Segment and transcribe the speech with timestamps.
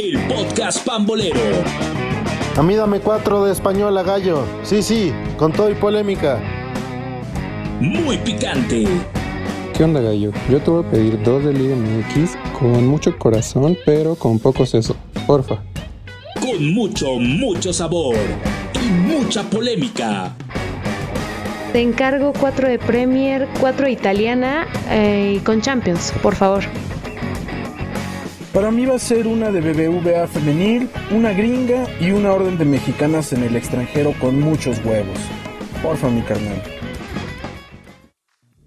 [0.00, 1.38] el podcast pambolero.
[2.56, 4.44] A mí dame cuatro de español a gallo.
[4.62, 6.40] Sí, sí, con todo y polémica.
[7.80, 8.86] Muy picante.
[9.74, 10.32] ¿Qué onda, gallo?
[10.48, 14.64] Yo te voy a pedir dos de Liga MX con mucho corazón, pero con poco
[14.64, 14.96] seso.
[15.26, 15.62] Porfa.
[16.40, 18.16] Con mucho, mucho sabor
[18.74, 20.34] y mucha polémica.
[21.74, 26.64] Te encargo cuatro de Premier, cuatro de italiana eh, y con Champions, por favor.
[28.52, 32.64] Para mí va a ser una de BBVA femenil, una gringa y una orden de
[32.64, 35.20] mexicanas en el extranjero con muchos huevos.
[35.80, 36.60] Porfa, mi carnal.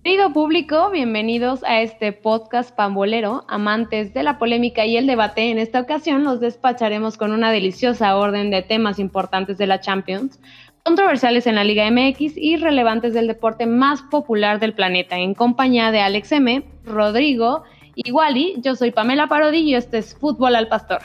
[0.01, 5.49] Querido público, bienvenidos a este podcast pambolero, amantes de la polémica y el debate.
[5.51, 10.39] En esta ocasión los despacharemos con una deliciosa orden de temas importantes de la Champions,
[10.83, 15.91] controversiales en la Liga MX y relevantes del deporte más popular del planeta, en compañía
[15.91, 17.63] de Alex M, Rodrigo
[17.95, 18.55] y Wally.
[18.57, 21.01] Yo soy Pamela Parodi y este es Fútbol al Pastor.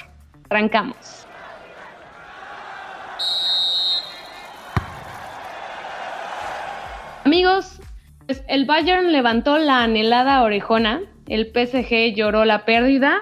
[0.51, 1.27] Arrancamos.
[7.25, 7.81] Amigos,
[8.27, 13.21] pues el Bayern levantó la anhelada orejona, el PSG lloró la pérdida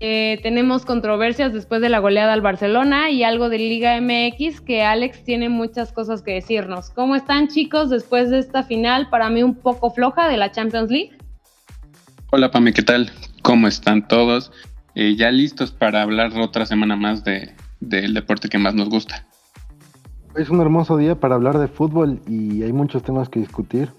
[0.00, 4.82] eh, tenemos controversias después de la goleada al Barcelona y algo de Liga MX que
[4.82, 6.90] Alex tiene muchas cosas que decirnos.
[6.90, 10.90] ¿Cómo están chicos después de esta final para mí un poco floja de la Champions
[10.90, 11.16] League?
[12.36, 13.12] Hola Pame, ¿qué tal?
[13.42, 14.50] ¿Cómo están todos?
[14.96, 19.24] Eh, ya listos para hablar otra semana más del de, deporte que más nos gusta.
[20.34, 23.92] Es un hermoso día para hablar de fútbol y hay muchos temas que discutir.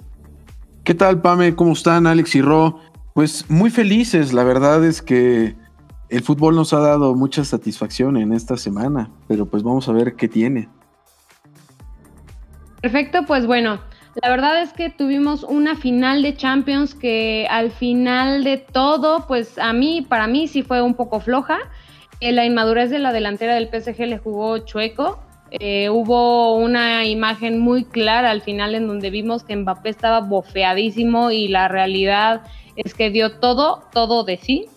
[0.84, 1.56] ¿Qué tal Pame?
[1.56, 2.82] ¿Cómo están Alex y Ro?
[3.14, 5.56] Pues muy felices, la verdad es que
[6.10, 10.18] el fútbol nos ha dado mucha satisfacción en esta semana, pero pues vamos a ver
[10.18, 10.68] qué tiene.
[12.82, 13.80] Perfecto, pues bueno,
[14.22, 19.58] la verdad es que tuvimos una final de Champions que al final de todo, pues
[19.58, 21.60] a mí, para mí sí fue un poco floja.
[22.22, 25.20] Eh, la inmadurez de la delantera del PSG le jugó chueco.
[25.52, 31.32] Eh, hubo una imagen muy clara al final en donde vimos que Mbappé estaba bofeadísimo
[31.32, 32.42] y la realidad
[32.76, 34.70] es que dio todo, todo de sí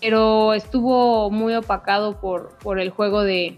[0.00, 3.56] pero estuvo muy opacado por, por el juego de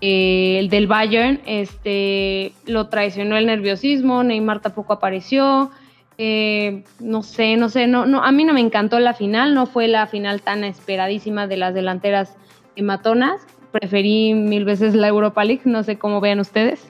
[0.00, 1.40] el del Bayern.
[1.46, 5.70] Este lo traicionó el nerviosismo, Neymar tampoco apareció.
[6.16, 9.66] Eh, no sé, no sé, no, no, a mí no me encantó la final, no
[9.66, 12.36] fue la final tan esperadísima de las delanteras
[12.76, 13.40] matonas.
[13.72, 16.86] Preferí mil veces la Europa League, no sé cómo vean ustedes.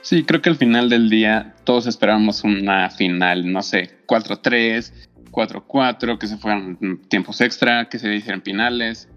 [0.00, 4.92] Sí, creo que al final del día todos esperábamos una final, no sé, 4-3,
[5.30, 6.78] 4-4, que se fueran
[7.08, 9.08] tiempos extra, que se hicieran finales,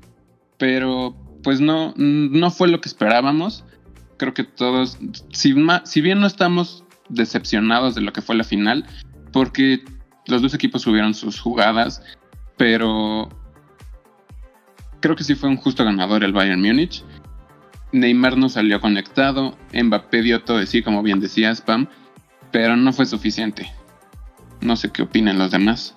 [0.58, 3.63] pero pues no, no fue lo que esperábamos.
[4.18, 4.97] Creo que todos,
[5.31, 5.53] si,
[6.02, 8.85] bien no estamos decepcionados de lo que fue la final,
[9.34, 9.84] porque
[10.28, 12.03] los dos equipos subieron sus jugadas,
[12.57, 13.29] pero
[15.00, 17.03] creo que sí fue un justo ganador el Bayern Múnich.
[17.91, 21.88] Neymar no salió conectado, Mbappé dio todo de sí, como bien decía Spam,
[22.52, 23.72] pero no fue suficiente.
[24.62, 25.96] No sé qué opinan los demás.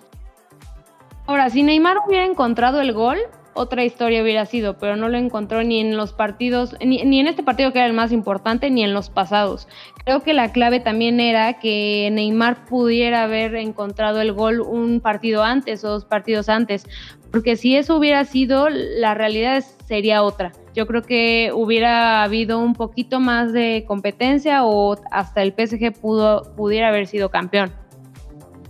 [1.27, 3.19] Ahora, si Neymar hubiera encontrado el gol,
[3.55, 7.43] otra historia hubiera sido, pero no lo encontró ni en los partidos, ni, en este
[7.43, 9.69] partido que era el más importante, ni en los pasados.
[10.05, 15.43] Creo que la clave también era que Neymar pudiera haber encontrado el gol un partido
[15.43, 16.87] antes o dos partidos antes,
[17.31, 20.53] porque si eso hubiera sido, la realidad sería otra.
[20.75, 26.55] Yo creo que hubiera habido un poquito más de competencia o hasta el PSG pudo,
[26.57, 27.73] pudiera haber sido campeón.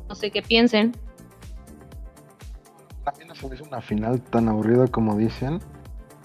[0.08, 0.92] No sé qué piensen
[3.52, 5.60] es una final tan aburrida como dicen.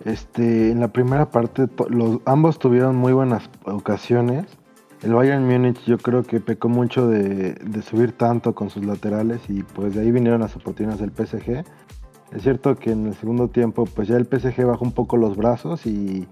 [0.05, 4.45] Este, en la primera parte los, ambos tuvieron muy buenas ocasiones.
[5.01, 9.63] El Bayern Múnich yo creo que pecó mucho de, subir tanto con sus laterales y
[9.63, 11.63] pues de ahí vinieron las oportunidades del PSG.
[12.33, 15.35] Es cierto que en el segundo tiempo pues ya el PSG bajó un poco los
[15.35, 16.27] brazos y,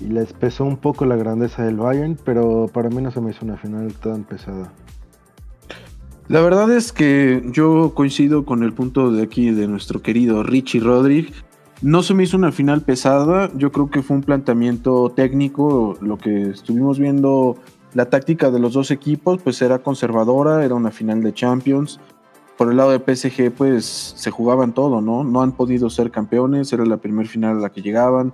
[0.00, 3.30] y les pesó un poco la grandeza del Bayern, pero para mí no se me
[3.30, 4.72] hizo una final tan pesada.
[6.26, 10.80] La verdad es que yo coincido con el punto de aquí de nuestro querido Richie
[10.80, 11.44] Rodríguez.
[11.82, 16.16] No se me hizo una final pesada, yo creo que fue un planteamiento técnico, lo
[16.16, 17.56] que estuvimos viendo,
[17.92, 22.00] la táctica de los dos equipos pues era conservadora, era una final de Champions.
[22.56, 25.24] Por el lado de PSG pues se jugaban todo, ¿no?
[25.24, 28.32] No han podido ser campeones, era la primera final a la que llegaban.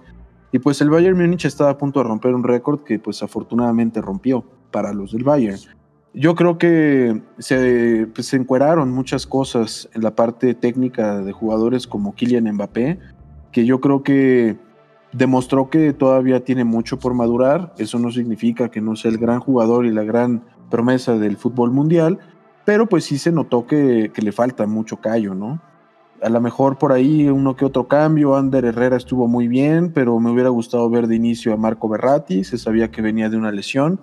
[0.52, 4.00] Y pues el Bayern Múnich estaba a punto de romper un récord que pues afortunadamente
[4.00, 5.58] rompió para los del Bayern.
[6.12, 11.86] Yo creo que se, pues, se encueraron muchas cosas en la parte técnica de jugadores
[11.86, 12.98] como Kylian Mbappé,
[13.52, 14.56] que yo creo que
[15.12, 17.74] demostró que todavía tiene mucho por madurar.
[17.78, 21.70] Eso no significa que no sea el gran jugador y la gran promesa del fútbol
[21.70, 22.18] mundial,
[22.64, 25.60] pero pues sí se notó que, que le falta mucho callo, ¿no?
[26.22, 30.18] a lo mejor por ahí uno que otro cambio, Ander Herrera estuvo muy bien, pero
[30.20, 33.52] me hubiera gustado ver de inicio a Marco Berratti, se sabía que venía de una
[33.52, 34.00] lesión,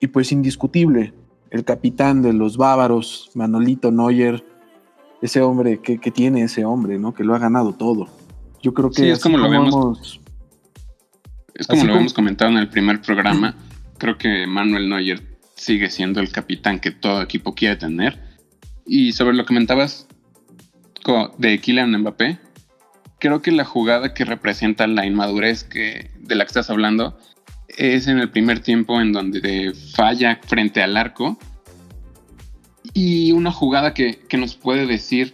[0.00, 1.14] y pues indiscutible,
[1.56, 4.44] el capitán de los bávaros, Manolito Neuer,
[5.22, 7.14] ese hombre, que, tiene ese hombre, ¿no?
[7.14, 8.08] Que lo ha ganado todo.
[8.62, 10.20] Yo creo que es como lo vemos.
[11.54, 13.56] es como lo hemos comentado en el primer programa.
[13.98, 18.22] creo que Manuel Neuer sigue siendo el capitán que todo equipo quiere tener.
[18.86, 20.06] Y sobre lo que comentabas
[21.38, 22.38] de Kylian Mbappé,
[23.18, 27.18] creo que la jugada que representa la inmadurez que, de la que estás hablando
[27.76, 31.38] es en el primer tiempo en donde falla frente al arco
[32.94, 35.32] y una jugada que, nos puede decir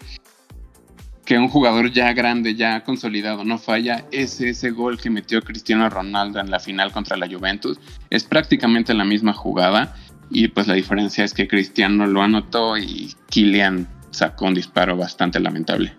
[1.24, 5.88] que un jugador ya grande, ya consolidado, no falla, es ese gol que metió Cristiano
[5.88, 7.78] Ronaldo en la final contra la Juventus.
[8.10, 9.94] Es prácticamente la misma jugada
[10.30, 15.38] y pues la diferencia es que Cristiano lo anotó y Kylian sacó un disparo bastante
[15.38, 15.94] lamentable.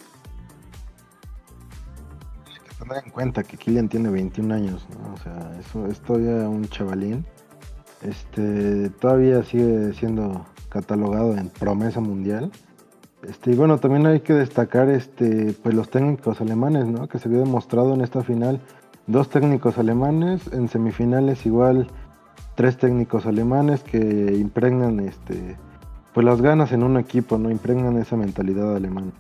[3.03, 4.87] En cuenta que Kylian tiene 21 años.
[5.13, 7.25] O sea, eso es todavía un chavalín.
[8.01, 12.51] Este, todavía sigue siendo catalogado en promesa mundial.
[13.27, 17.07] Este, y bueno, también hay que destacar este, pues los técnicos alemanes, ¿no?
[17.07, 18.59] Que se había demostrado en esta final
[19.07, 21.87] dos técnicos alemanes, en semifinales igual
[22.55, 25.57] tres técnicos alemanes que impregnan este,
[26.13, 27.49] pues las ganas en un equipo, ¿no?
[27.49, 29.11] Impregnan esa mentalidad alemana.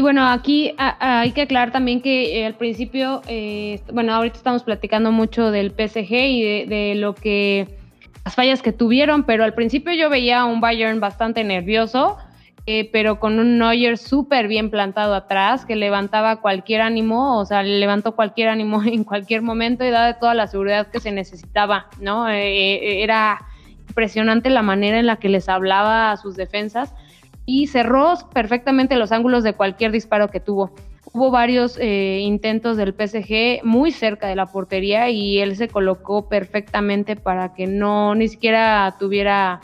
[0.00, 4.62] Y bueno, aquí hay que aclarar también que eh, al principio, eh, bueno, ahorita estamos
[4.62, 7.68] platicando mucho del PSG y de, lo que
[8.24, 12.16] las fallas que tuvieron, pero al principio yo veía a un Bayern bastante nervioso,
[12.64, 17.62] eh, pero con un Neuer súper bien plantado atrás, que levantaba cualquier ánimo, o sea,
[17.62, 22.26] levantó cualquier ánimo en cualquier momento y daba toda la seguridad que se necesitaba, ¿no?
[22.26, 23.38] Eh, era
[23.86, 26.94] impresionante la manera en la que les hablaba a sus defensas
[27.50, 30.72] y cerró perfectamente los ángulos de cualquier disparo que tuvo
[31.12, 36.28] hubo varios eh, intentos del PSG muy cerca de la portería y él se colocó
[36.28, 39.60] perfectamente para que no ni siquiera tuviera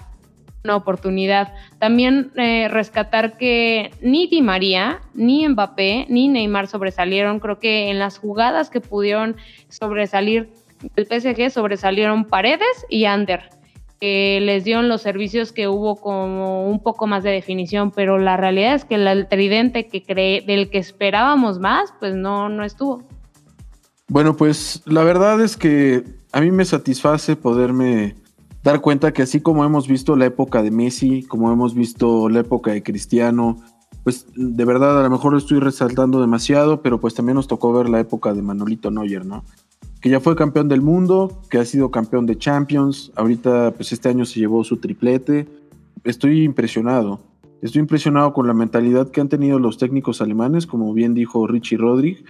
[0.65, 1.55] una oportunidad.
[1.79, 7.39] También eh, rescatar que ni Di María, ni Mbappé, ni Neymar sobresalieron.
[7.39, 9.37] Creo que en las jugadas que pudieron
[9.69, 10.51] sobresalir
[10.97, 13.56] del PSG sobresalieron Paredes y Ander
[14.01, 18.37] que les dieron los servicios que hubo como un poco más de definición, pero la
[18.37, 23.03] realidad es que el tridente que cree, del que esperábamos más, pues no, no estuvo.
[24.09, 28.15] Bueno, pues la verdad es que a mí me satisface poderme
[28.63, 32.41] dar cuenta que así como hemos visto la época de Messi, como hemos visto la
[32.41, 33.57] época de Cristiano,
[34.05, 37.89] pues de verdad a lo mejor estoy resaltando demasiado, pero pues también nos tocó ver
[37.89, 39.45] la época de Manolito Neuer, ¿no?
[40.07, 44.09] Que ya fue campeón del mundo, que ha sido campeón de Champions, ahorita pues este
[44.09, 45.49] año se llevó su triplete.
[46.05, 47.19] Estoy impresionado,
[47.61, 51.77] estoy impresionado con la mentalidad que han tenido los técnicos alemanes, como bien dijo Richie
[51.77, 52.23] Rodríguez.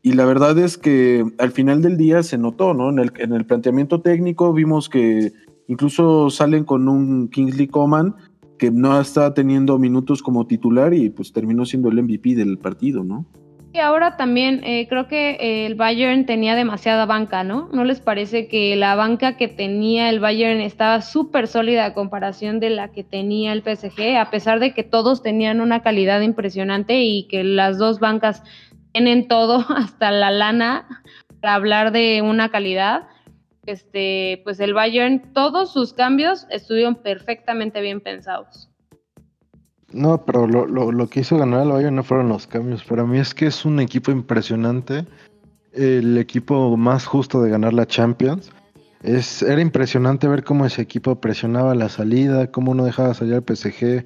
[0.00, 2.88] Y la verdad es que al final del día se notó, ¿no?
[2.88, 5.34] En el, en el planteamiento técnico vimos que
[5.66, 8.14] incluso salen con un Kingsley Coman
[8.56, 13.04] que no está teniendo minutos como titular y pues terminó siendo el MVP del partido,
[13.04, 13.26] ¿no?
[13.78, 17.68] Y ahora también eh, creo que eh, el Bayern tenía demasiada banca, ¿no?
[17.72, 22.58] ¿No les parece que la banca que tenía el Bayern estaba súper sólida a comparación
[22.58, 27.02] de la que tenía el PSG, a pesar de que todos tenían una calidad impresionante
[27.02, 28.42] y que las dos bancas
[28.90, 31.04] tienen todo, hasta la lana,
[31.40, 33.06] para hablar de una calidad?
[33.64, 38.67] Este, pues el Bayern, todos sus cambios estuvieron perfectamente bien pensados.
[39.92, 42.84] No, pero lo, lo, lo, que hizo ganar al Bayern no fueron los cambios.
[42.84, 45.06] Para mí es que es un equipo impresionante.
[45.72, 48.50] El equipo más justo de ganar la Champions.
[49.02, 53.44] Es, era impresionante ver cómo ese equipo presionaba la salida, cómo no dejaba salir al
[53.44, 54.04] PSG.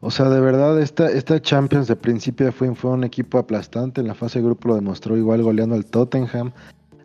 [0.00, 4.00] O sea, de verdad, esta, esta Champions de principio fue, fue un equipo aplastante.
[4.00, 6.52] En la fase de grupo lo demostró igual goleando al Tottenham,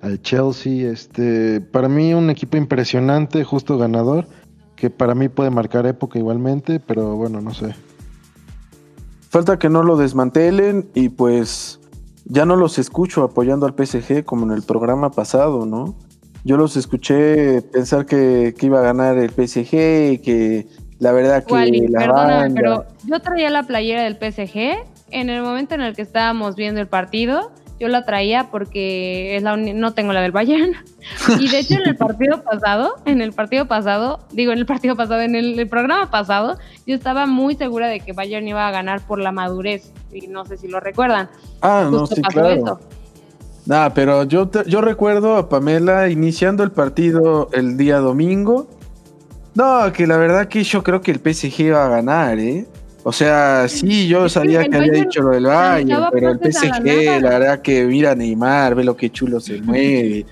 [0.02, 0.92] al Chelsea.
[0.92, 4.28] Este, para mí un equipo impresionante, justo ganador,
[4.76, 7.74] que para mí puede marcar época igualmente, pero bueno, no sé.
[9.32, 11.80] Falta que no lo desmantelen y pues
[12.26, 15.96] ya no los escucho apoyando al PSG como en el programa pasado, ¿no?
[16.44, 19.74] Yo los escuché pensar que, iba a ganar el PSG
[20.12, 20.68] y que
[21.00, 25.76] la verdad que la perdóname, pero yo traía la playera del PSG en el momento
[25.76, 30.14] en el que estábamos viendo el partido yo la traía porque es la no tengo
[30.14, 30.74] la del Bayern.
[31.40, 34.96] Y de hecho en el partido pasado, en el partido pasado, digo en el partido
[34.96, 39.02] pasado, en el, programa pasado, yo estaba muy segura de que Bayern iba a ganar
[39.02, 39.92] por la madurez.
[40.14, 41.30] Y no sé si lo recuerdan.
[41.62, 42.80] Ah, no, sí, claro.
[43.66, 48.68] Nah, pero yo, yo recuerdo a Pamela iniciando el partido el día domingo.
[49.56, 52.68] No, que la verdad que yo creo que el PSG iba a ganar, ¿eh?
[53.04, 57.30] O sea, sí, yo sabía que había dicho lo del Bayern, pero el PSG, la,
[57.30, 60.26] verdad que mira Neymar, ve lo que chulo se mueve.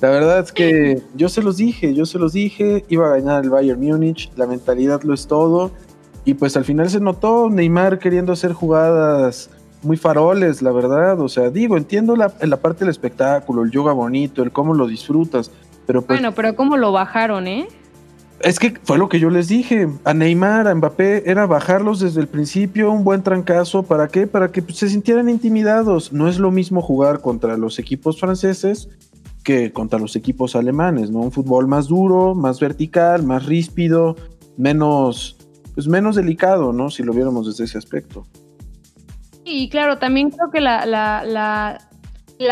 [0.00, 3.42] La verdad es que yo se los dije, yo se los dije, iba a ganar
[3.42, 5.72] el Bayern Múnich, la mentalidad lo es todo.
[6.24, 9.50] Y pues al final se notó Neymar queriendo hacer jugadas
[9.82, 11.20] muy faroles, la verdad.
[11.20, 14.86] O sea, digo, entiendo la, la parte del espectáculo, el yoga bonito, el cómo lo
[14.86, 15.50] disfrutas.
[15.86, 17.68] Pero pues, bueno, pero cómo lo bajaron, ¿eh?
[18.44, 19.88] Es que fue lo que yo les dije.
[20.04, 23.84] A Neymar, a Mbappé, era bajarlos desde el principio, un buen trancazo.
[23.84, 24.26] ¿Para qué?
[24.26, 26.12] Para que se sintieran intimidados.
[26.12, 28.90] No es lo mismo jugar contra los equipos franceses
[29.44, 31.20] que contra los equipos alemanes, ¿no?
[31.20, 34.14] Un fútbol más duro, más vertical, más ríspido,
[34.58, 35.38] menos,
[35.74, 36.90] pues menos delicado, ¿no?
[36.90, 38.26] Si lo viéramos desde ese aspecto.
[39.42, 41.78] Y claro, también creo que la, la la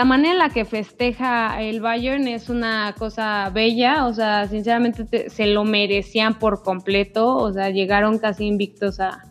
[0.05, 5.47] manera en la que festeja el Bayern es una cosa bella, o sea, sinceramente se
[5.47, 9.23] lo merecían por completo, o sea, llegaron casi invictos a,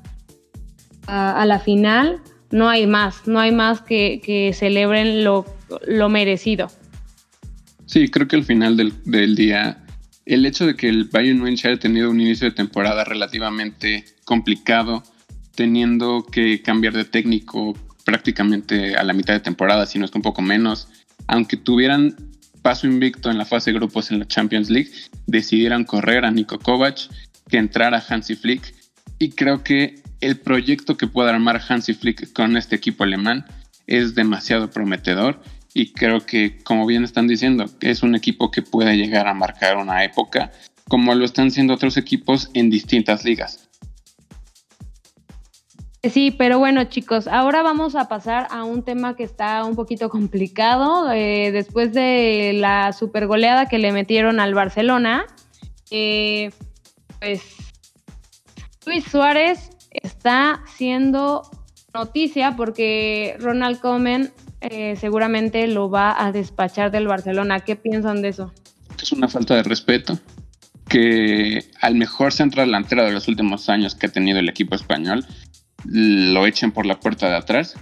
[1.08, 5.46] a, la final, no hay más, no hay más que, celebren lo,
[6.10, 6.68] merecido.
[7.86, 9.84] Sí, creo que al final del, del, día,
[10.26, 15.04] el hecho de que el Bayern Munich haya tenido un inicio de temporada relativamente complicado,
[15.56, 20.18] teniendo que cambiar de técnico prácticamente a la mitad de temporada, si no es que
[20.18, 20.88] un poco menos,
[21.28, 22.16] aunque tuvieran
[22.62, 24.92] paso invicto en la fase de grupos en la Champions League,
[25.28, 27.00] decidieran correr a Niko Kovac,
[27.50, 28.74] que entrara Hansi Flick,
[29.20, 33.46] y creo que el proyecto que pueda armar Hansi Flick con este equipo alemán
[33.88, 35.42] es demasiado prometedor.
[35.74, 39.78] Y creo que, como bien están diciendo, es un equipo que puede llegar a marcar
[39.78, 40.52] una época
[40.88, 43.70] como lo están siendo otros equipos en distintas ligas.
[46.04, 50.10] Sí, pero bueno chicos, ahora vamos a pasar a un tema que está un poquito
[50.10, 51.12] complicado.
[51.12, 55.26] Eh, después de la super goleada que le metieron al Barcelona,
[55.92, 56.50] eh,
[57.20, 57.44] pues
[58.88, 61.44] Luis Suárez está siendo
[61.94, 64.32] noticia porque Ronald Koeman
[64.62, 67.60] eh, seguramente lo va a despachar del Barcelona.
[67.60, 68.52] ¿Qué piensan de eso?
[69.00, 70.18] Es una falta de respeto
[70.90, 75.26] que al mejor centro delantero de los últimos años que ha tenido el equipo español
[75.86, 77.76] lo echen por la puerta de atrás.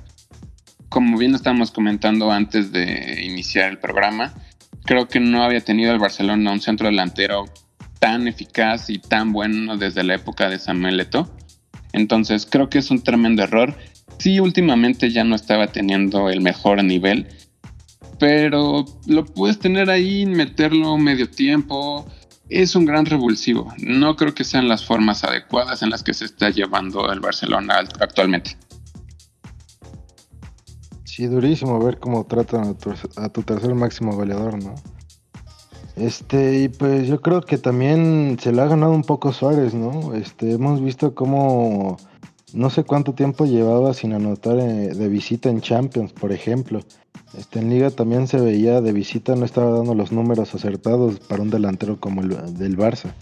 [0.89, 4.33] Como bien estábamos comentando antes de iniciar el programa,
[4.85, 7.45] creo que no había tenido el Barcelona un centro delantero
[7.99, 11.29] tan eficaz y tan bueno desde la época de Samuel Eto'o.
[11.93, 13.77] Entonces creo que es un tremendo error.
[14.17, 17.27] Sí, últimamente ya no estaba teniendo el mejor nivel,
[18.19, 22.05] pero lo puedes tener ahí, meterlo medio tiempo,
[22.49, 23.73] es un gran revulsivo.
[23.77, 27.75] No creo que sean las formas adecuadas en las que se está llevando el Barcelona
[27.99, 28.57] actualmente.
[31.03, 32.77] Sí, durísimo ver cómo tratan
[33.17, 34.75] a tu, tercer máximo goleador, ¿no?
[35.95, 40.13] Este, y pues yo creo que también se le ha ganado un poco Suárez, ¿no?
[40.13, 41.97] Este, hemos visto cómo
[42.53, 46.79] no sé cuánto tiempo llevaba sin anotar eh, de visita en Champions, por ejemplo.
[47.37, 51.41] Este, en Liga también se veía de visita, no estaba dando los números acertados para
[51.41, 53.13] un delantero como el del Barça.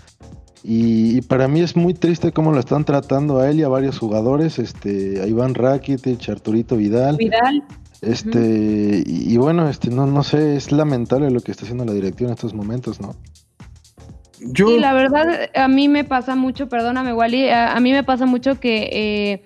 [0.63, 4.00] Y, para mí es muy triste cómo lo están tratando a él y a varios
[4.00, 7.16] jugadores, este, a Iván Rakitic, Arturito Vidal.
[7.18, 7.63] Vidal.
[8.01, 12.30] Este, y, bueno, este, no, no sé, es lamentable lo que está haciendo la dirección
[12.30, 13.16] en estos momentos, ¿no?
[14.39, 14.68] Yo...
[14.68, 18.60] Sí, la verdad, a mí me pasa mucho, perdóname, Wally, a, mí me pasa mucho
[18.60, 19.44] que eh,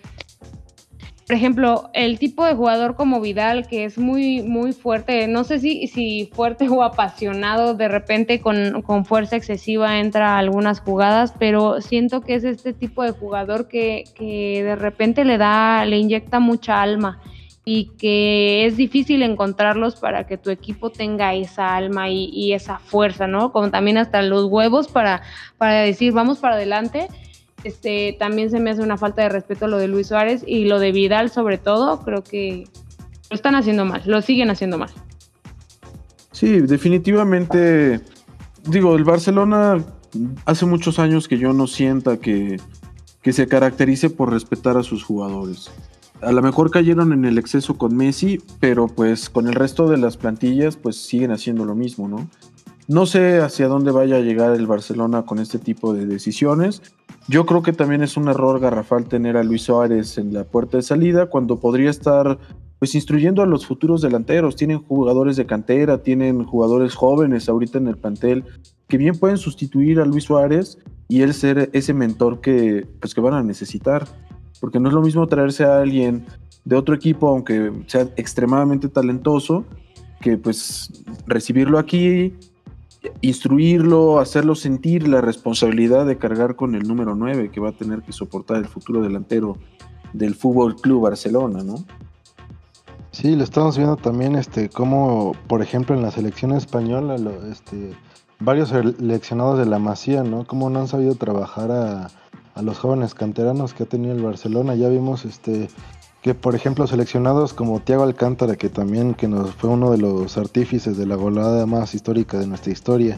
[1.31, 5.59] por ejemplo, el tipo de jugador como Vidal, que es muy, muy fuerte, no sé
[5.59, 11.79] si, si fuerte o apasionado, de repente con, fuerza excesiva entra a algunas jugadas, pero
[11.79, 16.81] siento que es este tipo de jugador que, de repente le da, le inyecta mucha
[16.81, 17.21] alma
[17.63, 22.79] y que es difícil encontrarlos para que tu equipo tenga esa alma y, y, esa
[22.79, 23.53] fuerza, ¿no?
[23.53, 25.21] Como también hasta los huevos para,
[25.57, 27.07] para decir, vamos para adelante
[27.63, 30.79] este, también se me hace una falta de respeto lo de Luis Suárez y lo
[30.79, 32.65] de Vidal sobre todo, creo que
[33.29, 34.89] lo están haciendo mal, lo siguen haciendo mal.
[36.31, 38.01] Sí, definitivamente,
[38.65, 39.83] digo, el Barcelona
[40.45, 42.59] hace muchos años que yo no sienta que,
[43.21, 45.71] que se caracterice por respetar a sus jugadores.
[46.21, 49.97] A lo mejor cayeron en el exceso con Messi, pero pues con el resto de
[49.97, 52.27] las plantillas pues siguen haciendo lo mismo, ¿no?
[52.87, 56.81] No sé hacia dónde vaya a llegar el Barcelona con este tipo de decisiones.
[57.27, 60.77] Yo creo que también es un error garrafal tener a Luis Suárez en la puerta
[60.77, 62.39] de salida cuando podría estar
[62.79, 64.55] pues instruyendo a los futuros delanteros.
[64.55, 68.43] Tienen jugadores de cantera, tienen jugadores jóvenes ahorita en el plantel
[68.87, 73.21] que bien pueden sustituir a Luis Suárez y él ser ese mentor que pues que
[73.21, 74.07] van a necesitar,
[74.59, 76.25] porque no es lo mismo traerse a alguien
[76.65, 79.63] de otro equipo aunque sea extremadamente talentoso
[80.19, 82.33] que pues recibirlo aquí
[83.21, 88.01] instruirlo, hacerlo sentir la responsabilidad de cargar con el número 9 que va a tener
[88.01, 89.57] que soportar el futuro delantero
[90.13, 91.75] del Fútbol Club Barcelona, ¿no?
[93.11, 97.15] Sí, lo estamos viendo también, este, como por ejemplo en la selección española,
[97.51, 97.93] este,
[98.39, 100.45] varios seleccionados de la Masía, ¿no?
[100.45, 102.07] Cómo no han sabido trabajar a,
[102.55, 104.75] a los jóvenes canteranos que ha tenido el Barcelona.
[104.75, 105.69] Ya vimos, este,
[106.21, 110.37] que por ejemplo seleccionados como Thiago Alcántara, que también que nos fue uno de los
[110.37, 113.17] artífices de la golada más histórica de nuestra historia.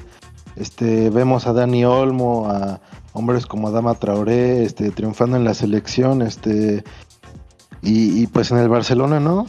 [0.55, 2.79] Este, vemos a Dani Olmo, a
[3.11, 6.83] hombres como Adama Traoré, este, triunfando en la selección, este,
[7.81, 9.47] y, pues en el Barcelona, ¿no?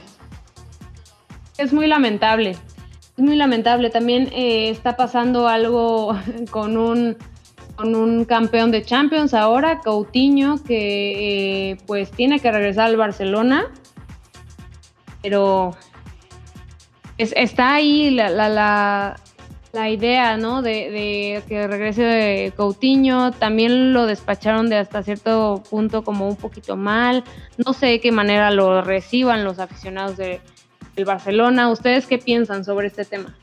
[1.57, 2.57] Es muy lamentable,
[3.17, 3.91] es muy lamentable.
[3.91, 6.17] También eh, está pasando algo
[6.51, 7.17] con un
[7.77, 13.67] con un campeón de Champions ahora, Coutinho, que eh, pues tiene que regresar al Barcelona,
[15.23, 15.77] pero
[17.19, 19.17] está ahí la, la,
[19.73, 20.63] la, idea, ¿no?
[20.63, 27.25] De, que regrese Coutinho, también lo despacharon de hasta cierto punto como un poquito mal,
[27.65, 30.41] no sé de qué manera lo reciban los aficionados de,
[30.95, 33.35] del Barcelona, ¿ustedes qué piensan sobre este tema?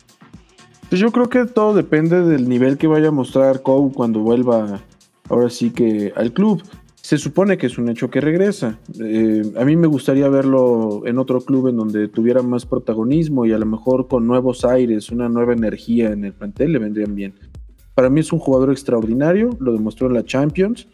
[0.91, 4.81] Pues yo creo que todo depende del nivel que vaya a mostrar Kou cuando vuelva
[5.29, 6.61] ahora sí que al club.
[7.01, 8.77] Se supone que es un hecho que regresa.
[8.99, 13.53] Eh, a mí me gustaría verlo en otro club en donde tuviera más protagonismo y
[13.53, 17.35] a lo mejor con nuevos aires, una nueva energía en el plantel le vendrían bien.
[17.95, 20.89] Para mí es un jugador extraordinario, lo demostró en la Champions.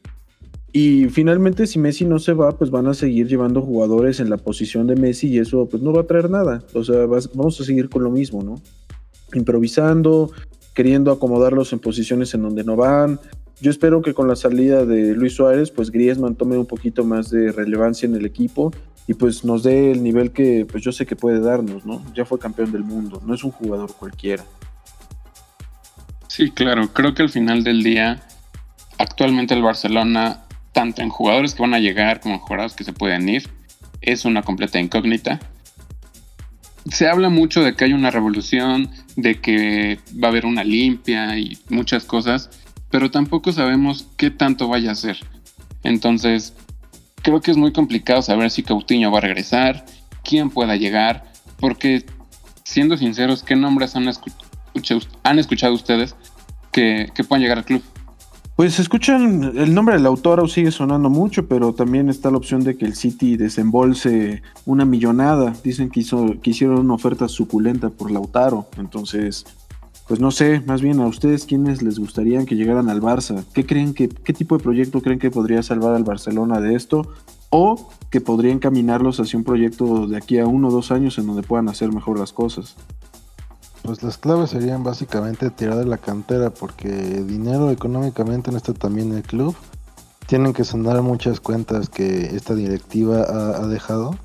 [0.71, 4.37] Y finalmente si Messi no se va, pues van a seguir llevando jugadores en la
[4.37, 6.61] posición de Messi y eso pues no va a traer nada.
[6.75, 8.61] O sea, vamos a seguir con lo mismo, ¿no?
[9.33, 10.31] Improvisando,
[10.73, 13.19] queriendo acomodarlos en posiciones en donde no van.
[13.59, 17.29] Yo espero que con la salida de Luis Suárez, pues Griezmann tome un poquito más
[17.31, 18.71] de relevancia en el equipo
[19.07, 22.03] y pues nos dé el nivel que pues yo sé que puede darnos, ¿no?
[22.13, 24.43] Ya fue campeón del mundo, no es un jugador cualquiera.
[26.27, 28.21] Sí, claro, creo que al final del día,
[28.99, 32.93] actualmente el Barcelona, tanto en jugadores que van a llegar como en jugadores que se
[32.93, 33.49] pueden ir,
[34.01, 35.39] es una completa incógnita
[36.91, 41.37] se habla mucho de que hay una revolución, de que va a haber una limpia
[41.37, 42.49] y muchas cosas,
[42.89, 45.17] pero tampoco sabemos qué tanto vaya a ser.
[45.83, 46.53] Entonces,
[47.21, 49.85] creo que es muy complicado saber si Coutinho va a regresar,
[50.23, 52.05] quién pueda llegar, porque
[52.63, 54.07] siendo sinceros, ¿qué nombres han,
[55.23, 56.15] han escuchado ustedes
[56.71, 57.83] que, que puedan llegar al club?
[58.57, 62.75] Pues escuchan, el nombre del autor sigue sonando mucho, pero también está la opción de
[62.75, 65.53] que el City desembolse una millonada.
[65.63, 68.65] Dicen que, hizo, que hicieron una oferta suculenta por Lautaro.
[68.79, 69.45] Entonces,
[70.07, 73.45] pues no sé, más bien a ustedes quiénes les gustaría que llegaran al Barça.
[73.53, 77.13] ¿Qué creen que, qué tipo de proyecto creen que podría salvar al Barcelona de esto?
[77.51, 81.27] O que podría encaminarlos hacia un proyecto de aquí a uno o dos años en
[81.27, 82.75] donde puedan hacer mejor las cosas.
[83.87, 89.13] Pues las claves serían básicamente tirar de la cantera, porque dinero económicamente no está también
[89.13, 89.55] el club.
[90.25, 94.17] Tienen que sonar muchas cuentas que esta directiva ha, dejado.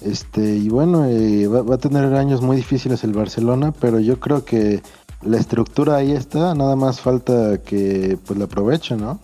[0.00, 4.44] Este, y bueno, eh, va, a tener años muy difíciles el Barcelona, pero yo creo
[4.44, 4.82] que
[5.22, 9.20] la estructura ahí está, nada más falta que pues la aprovechen, ¿no?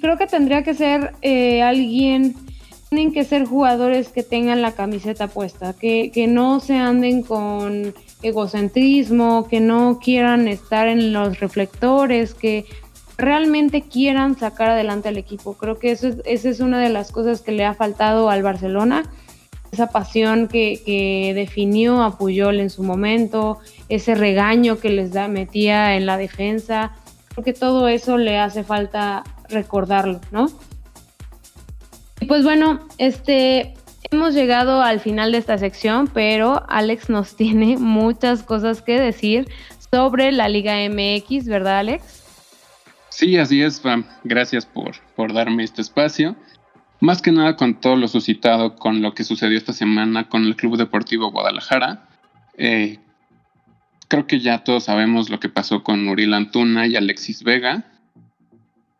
[0.00, 2.34] Creo que tendría que ser eh, alguien
[2.88, 9.46] tienen que ser jugadores que tengan la camiseta puesta, que, no se anden con egocentrismo,
[9.46, 12.64] que no quieran estar en los reflectores, que
[13.18, 15.54] realmente quieran sacar adelante al equipo.
[15.54, 18.42] Creo que eso es, esa es una de las cosas que le ha faltado al
[18.42, 19.04] Barcelona,
[19.70, 23.58] esa pasión que, que definió a Puyol en su momento,
[23.90, 26.92] ese regaño que les metía en la defensa.
[27.28, 30.48] Creo que todo eso le hace falta recordarlo, ¿no?
[32.28, 33.74] Pues bueno, este,
[34.10, 39.48] hemos llegado al final de esta sección, pero Alex nos tiene muchas cosas que decir
[39.90, 42.24] sobre la Liga MX, ¿verdad, Alex?
[43.08, 43.82] Sí, así es.
[44.22, 46.36] Gracias por, por darme este espacio.
[47.00, 50.54] Más que nada con todo lo suscitado con lo que sucedió esta semana con el
[50.54, 52.06] Club Deportivo Guadalajara.
[52.58, 52.98] Eh,
[54.08, 57.86] creo que ya todos sabemos lo que pasó con Uriel Antuna y Alexis Vega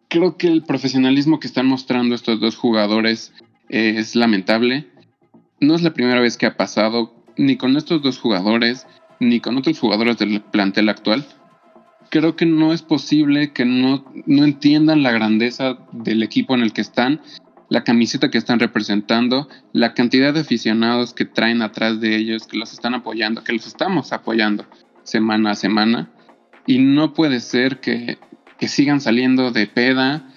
[0.08, 3.32] creo que el profesionalismo que están mostrando estos dos jugadores
[3.68, 4.86] eh, es lamentable.
[5.60, 8.86] No es la primera vez que ha pasado, ni con estos dos jugadores,
[9.20, 11.26] ni con otros jugadores del plantel actual.
[12.10, 16.72] Creo que no es posible que no, no entiendan la grandeza del equipo en el
[16.72, 17.20] que están,
[17.68, 22.56] la camiseta que están representando, la cantidad de aficionados que traen atrás de ellos, que
[22.56, 24.64] los están apoyando, que los estamos apoyando
[25.02, 26.10] semana a semana.
[26.66, 28.18] Y no puede ser que
[28.58, 30.28] que sigan saliendo de peda,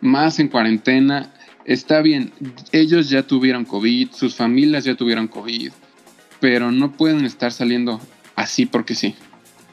[0.00, 1.32] más en cuarentena.
[1.64, 2.32] Está bien,
[2.72, 5.72] ellos ya tuvieron COVID, sus familias ya tuvieron COVID,
[6.40, 8.00] pero no pueden estar saliendo
[8.36, 9.14] así porque sí.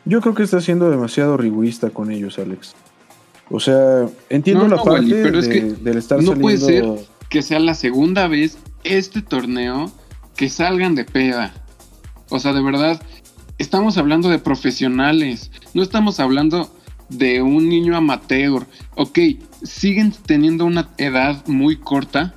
[0.06, 2.74] Yo creo que está siendo demasiado rigurista con ellos, Alex.
[3.50, 6.58] O sea, entiendo No, la no, parte Wally, pero es que del estar no puede
[6.58, 6.86] ser
[7.30, 9.92] que sea la segunda vez este torneo
[10.36, 11.54] que salgan de peda.
[12.30, 13.02] O sea, de verdad,
[13.58, 16.72] estamos hablando de profesionales, no estamos hablando
[17.10, 18.66] de un niño amateur.
[18.96, 19.20] Ok,
[19.64, 22.36] siguen teniendo una edad muy corta,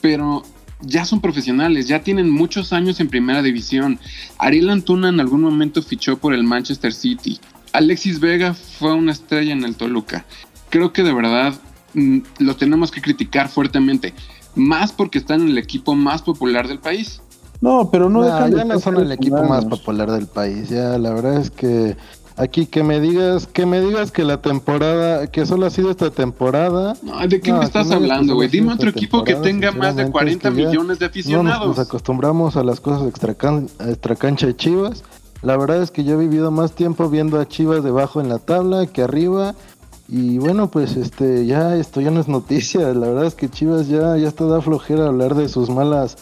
[0.00, 0.42] pero
[0.80, 3.98] ya son profesionales, ya tienen muchos años en primera división.
[4.38, 7.40] Ariel Antuna en algún momento fichó por el Manchester City.
[7.72, 10.24] Alexis Vega fue una estrella en el Toluca.
[10.70, 11.54] Creo que de verdad
[11.94, 14.14] mm, lo tenemos que criticar fuertemente,
[14.54, 17.20] más porque están en el equipo más popular del país.
[17.60, 20.68] No, pero no dejan de ya no ser son el equipo más popular del país.
[20.68, 21.96] Ya, la verdad es que
[22.36, 26.10] aquí que me digas, que me digas que la temporada, que solo ha sido esta
[26.10, 26.96] temporada.
[27.02, 28.48] No, ¿De qué No, me estás no hablando, güey?
[28.48, 31.10] Dime otro equipo que tenga más de sinceramente, 40 es que millones de No nos,
[31.10, 31.68] aficionados.
[31.68, 35.04] nos acostumbramos a las cosas extracan, extracancha de Chivas.
[35.42, 38.38] La verdad es que yo he vivido más tiempo viendo a Chivas debajo en la
[38.38, 39.54] tabla que arriba.
[40.08, 42.80] Y bueno, pues este, ya esto ya no es noticia.
[42.92, 46.16] La verdad es que Chivas ya, ya está da flojera hablar de sus malas.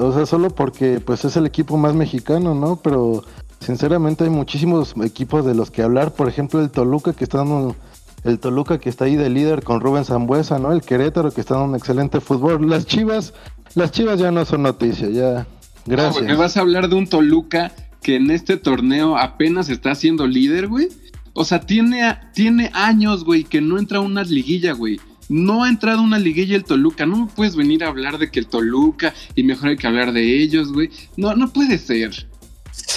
[0.00, 2.76] O sea, solo porque pues es el equipo más mexicano, ¿no?
[2.76, 3.22] Pero
[3.60, 6.12] sinceramente hay muchísimos equipos de los que hablar.
[6.14, 7.76] Por ejemplo, el Toluca que está dando
[8.24, 10.72] el Toluca que está ahí de líder con Rubén Zambuesa, ¿no?
[10.72, 12.68] El Querétaro que está dando un excelente fútbol.
[12.68, 13.34] Las Chivas,
[13.74, 15.46] las Chivas ya no son noticia, ya.
[15.86, 16.24] No, Gracias.
[16.24, 20.66] ¿Me vas a hablar de un Toluca que en este torneo apenas está siendo líder,
[20.66, 20.88] güey?
[21.34, 25.00] O sea, tiene, tiene años, güey, que no entra a una liguilla, güey.
[25.28, 27.06] No ha entrado a una liguilla el Toluca.
[27.06, 30.12] No me puedes venir a hablar de que el Toluca y mejor hay que hablar
[30.12, 30.90] de ellos, güey.
[31.16, 32.26] No, no puede ser.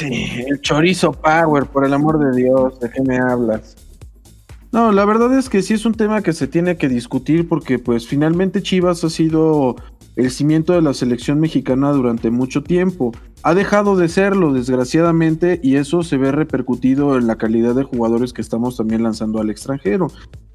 [0.01, 3.75] El chorizo power, por el amor de Dios, ¿de qué me hablas?
[4.71, 7.79] No, la verdad es que sí es un tema que se tiene que discutir porque
[7.79, 9.75] pues finalmente Chivas ha sido
[10.15, 13.11] el cimiento de la selección mexicana durante mucho tiempo.
[13.41, 18.33] Ha dejado de serlo, desgraciadamente, y eso se ve repercutido en la calidad de jugadores
[18.33, 20.07] que estamos también lanzando al extranjero.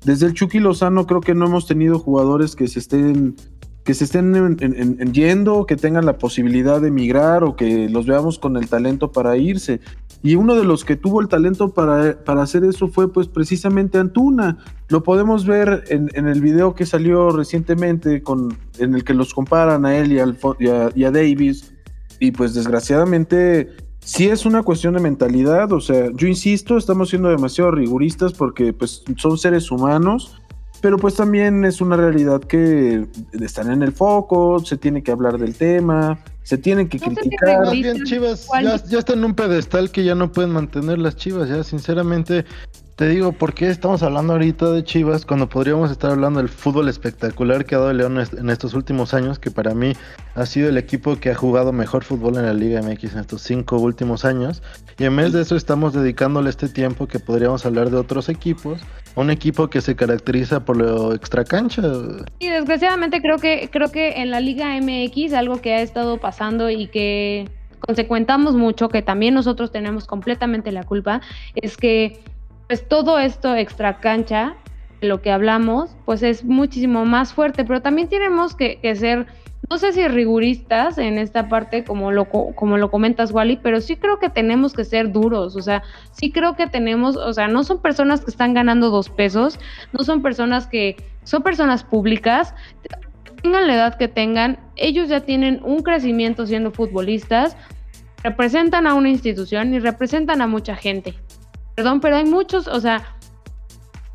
[0.05, 3.37] Desde el Chucky Lozano creo que no hemos tenido jugadores que se estén
[3.85, 7.55] que se estén en- en- en- en yendo, que tengan la posibilidad de emigrar o
[7.55, 9.81] que los veamos con el talento para irse.
[10.23, 13.99] Y uno de los que tuvo el talento para, para hacer eso fue pues precisamente
[13.99, 14.57] Antuna.
[14.89, 19.85] Lo podemos ver en, el video que salió recientemente con, en el que los comparan
[19.85, 21.75] a él y a, y a Davis.
[22.21, 23.69] Y pues desgraciadamente
[24.01, 25.73] sí es una cuestión de mentalidad.
[25.73, 30.41] O sea, yo insisto, estamos siendo demasiado riguristas porque pues son seres humanos.
[30.85, 33.07] Pero pues también es una realidad que
[33.41, 37.61] están en el foco, se tiene que hablar del tema, se tienen que No criticar.
[37.61, 40.99] Más Ahorita, bien Chivas ya, ya están en un pedestal que ya no pueden mantener
[40.99, 42.45] las Chivas, ya sinceramente
[42.97, 46.89] te digo, ¿por qué estamos hablando ahorita de Chivas cuando podríamos estar hablando del fútbol
[46.89, 49.95] espectacular que ha dado León en estos últimos años, que para mí
[50.37, 53.43] ha sido el equipo que ha jugado mejor fútbol en la Liga MX en estos
[53.43, 54.63] cinco últimos años?
[54.97, 58.81] Y en vez de eso estamos dedicándole este tiempo que podríamos hablar de otros equipos,
[59.17, 61.83] un equipo que se caracteriza por lo extracancha.
[62.39, 66.71] Y desgraciadamente creo que creo que en la Liga MX algo que ha estado pasando
[66.71, 71.21] y que consecuentamos mucho, que también nosotros tenemos completamente la culpa,
[71.57, 72.21] es que
[72.69, 74.55] pues todo esto extra cancha,
[75.01, 79.27] de lo que hablamos, pues es muchísimo más fuerte, pero también tenemos que, que ser,
[79.69, 83.81] no sé si riguristas en esta parte como lo, co- como lo comentas, Wally, pero
[83.81, 87.49] sí creo que tenemos que ser duros, o sea, sí creo que tenemos, o sea,
[87.49, 89.59] no son personas que están ganando dos pesos,
[89.93, 92.55] no son personas que, son personas públicas,
[93.43, 97.57] tengan la edad que tengan, ellos ya tienen un crecimiento siendo futbolistas,
[98.23, 101.15] representan a una institución y representan a mucha gente.
[101.75, 103.17] Perdón, pero hay muchos, o sea,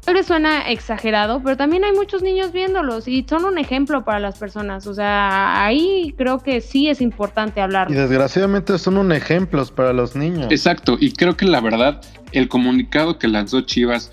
[0.06, 4.19] tal vez suena exagerado, pero también hay muchos niños viéndolos y son un ejemplo para
[4.19, 4.88] las personas.
[4.88, 8.00] O sea, ahí creo que sí es importante Y hablarlo.
[8.00, 10.48] desgraciadamente son un ejemplos para los niños.
[10.52, 14.12] Exacto, y creo que la verdad, el comunicado que lanzó Chivas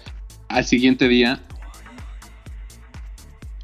[0.49, 1.41] al siguiente día,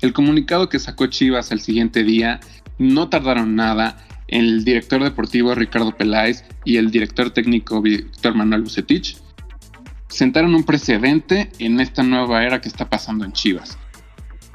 [0.00, 2.40] el comunicado que sacó Chivas al siguiente día,
[2.78, 3.98] no tardaron nada.
[4.26, 9.18] El director deportivo Ricardo Peláez y el director técnico Víctor Manuel Bucetich
[10.12, 13.78] sentaron un precedente en esta nueva era que está pasando en Chivas.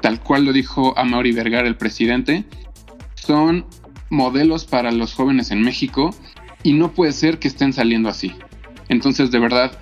[0.00, 2.44] Tal cual lo dijo Amaury Vergara, el presidente,
[3.14, 3.66] son
[4.10, 6.14] modelos para los jóvenes en México
[6.62, 8.34] y no puede ser que estén saliendo así.
[8.88, 9.72] Entonces, de verdad,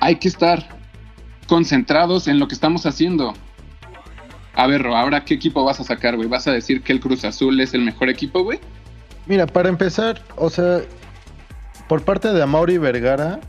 [0.00, 0.68] hay que estar
[1.46, 3.34] concentrados en lo que estamos haciendo.
[4.54, 6.28] A ver, ahora qué equipo vas a sacar, güey?
[6.28, 8.58] ¿Vas a decir que el Cruz Azul es el mejor equipo, güey?
[9.26, 10.80] Mira, para empezar, o sea,
[11.88, 13.40] por parte de Amaury Vergara,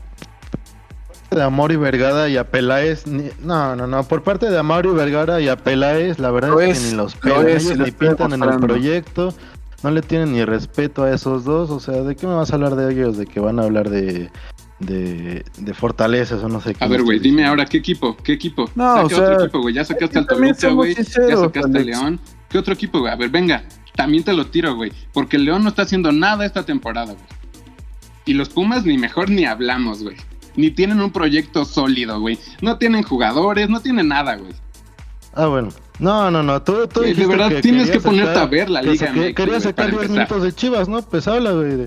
[1.30, 5.40] de Amaury Vergara y a Peláez, ni- no, no, no, por parte de Amaury Vergara
[5.40, 7.78] y a Peláez, la verdad es, es, que ni los lo pelan, es, y ellos
[7.78, 9.34] lo ni pintan en el proyecto,
[9.82, 12.54] no le tienen ni respeto a esos dos, o sea, ¿de qué me vas a
[12.54, 13.16] hablar de ellos?
[13.16, 14.30] De que van a hablar de,
[14.80, 16.84] de, de fortalezas o no sé qué.
[16.84, 18.16] A ver, güey, dime ahora, ¿qué equipo?
[18.16, 18.70] ¿Qué equipo?
[18.74, 19.74] No, Saca o sea, otro equipo, güey.
[19.74, 20.94] Ya sacaste al Toluca, güey.
[20.94, 21.04] Ya
[21.36, 21.86] sacaste al.
[21.86, 22.20] León.
[22.48, 23.12] ¿Qué otro equipo, güey?
[23.12, 23.62] A ver, venga.
[23.94, 24.92] También te lo tiro, güey.
[25.12, 27.24] Porque el León no está haciendo nada esta temporada, güey.
[28.24, 30.16] Y los Pumas ni mejor ni hablamos, güey.
[30.58, 32.36] Ni tienen un proyecto sólido, güey.
[32.60, 34.52] No tienen jugadores, no tienen nada, güey.
[35.32, 35.68] Ah, bueno.
[36.00, 36.60] No, no, no.
[36.62, 39.88] Tú, de verdad, que tienes que ponerte sacar- a ver la Liga Quería sacar para
[39.90, 40.10] 10 empezar.
[40.10, 41.00] minutos de Chivas, ¿no?
[41.02, 41.86] Pues habla, güey.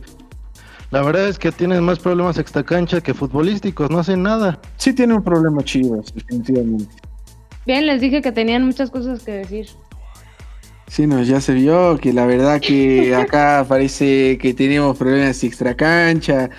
[0.90, 4.60] La verdad es que tienes más problemas extracancha que futbolísticos, no hacen nada.
[4.78, 6.96] Sí tiene un problema Chivas, definitivamente.
[7.66, 9.68] Bien, les dije que tenían muchas cosas que decir.
[10.88, 15.74] Sí, no, ya se vio que la verdad que acá parece que tenemos problemas extra
[15.76, 16.50] cancha.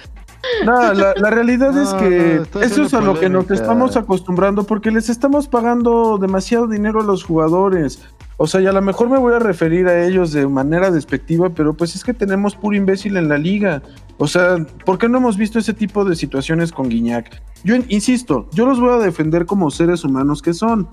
[0.64, 3.96] No, la, la realidad No, es que no, eso es a lo que nos estamos
[3.96, 8.02] acostumbrando porque les estamos pagando demasiado dinero a los jugadores.
[8.38, 11.50] O sea, y a lo mejor me voy a referir a ellos de manera despectiva,
[11.50, 13.82] pero pues es que tenemos puro imbécil en la liga.
[14.18, 17.40] O sea, ¿por qué no hemos visto ese tipo de situaciones con Guiñac?
[17.62, 20.88] Yo in- insisto, yo los voy a defender como seres humanos que son.